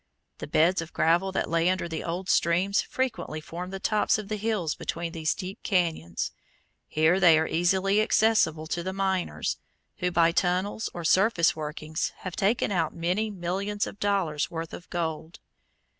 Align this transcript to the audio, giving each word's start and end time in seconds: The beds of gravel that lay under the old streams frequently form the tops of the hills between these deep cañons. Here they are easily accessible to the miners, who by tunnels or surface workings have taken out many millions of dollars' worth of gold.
The 0.39 0.47
beds 0.47 0.81
of 0.81 0.93
gravel 0.93 1.31
that 1.33 1.47
lay 1.47 1.69
under 1.69 1.87
the 1.87 2.03
old 2.03 2.27
streams 2.27 2.81
frequently 2.81 3.39
form 3.39 3.69
the 3.69 3.79
tops 3.79 4.17
of 4.17 4.29
the 4.29 4.35
hills 4.35 4.73
between 4.73 5.11
these 5.11 5.35
deep 5.35 5.59
cañons. 5.63 6.31
Here 6.87 7.19
they 7.19 7.37
are 7.37 7.45
easily 7.45 8.01
accessible 8.01 8.65
to 8.65 8.81
the 8.81 8.93
miners, 8.93 9.57
who 9.97 10.09
by 10.09 10.31
tunnels 10.31 10.89
or 10.95 11.03
surface 11.03 11.55
workings 11.55 12.13
have 12.21 12.35
taken 12.35 12.71
out 12.71 12.95
many 12.95 13.29
millions 13.29 13.85
of 13.85 13.99
dollars' 13.99 14.49
worth 14.49 14.73
of 14.73 14.89
gold. 14.89 15.39